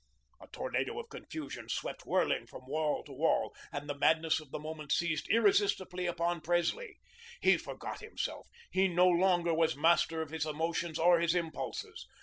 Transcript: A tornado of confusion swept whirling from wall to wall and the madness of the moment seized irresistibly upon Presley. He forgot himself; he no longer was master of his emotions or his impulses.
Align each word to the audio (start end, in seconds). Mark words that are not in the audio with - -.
A 0.41 0.47
tornado 0.47 0.99
of 0.99 1.09
confusion 1.11 1.69
swept 1.69 2.07
whirling 2.07 2.47
from 2.47 2.65
wall 2.65 3.03
to 3.03 3.11
wall 3.13 3.53
and 3.71 3.87
the 3.87 3.93
madness 3.99 4.39
of 4.39 4.49
the 4.49 4.57
moment 4.57 4.91
seized 4.91 5.29
irresistibly 5.29 6.07
upon 6.07 6.41
Presley. 6.41 6.97
He 7.39 7.55
forgot 7.55 7.99
himself; 7.99 8.49
he 8.71 8.87
no 8.87 9.07
longer 9.07 9.53
was 9.53 9.75
master 9.75 10.23
of 10.23 10.31
his 10.31 10.47
emotions 10.47 10.97
or 10.97 11.19
his 11.19 11.35
impulses. 11.35 12.07